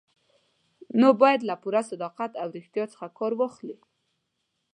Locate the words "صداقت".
1.91-2.31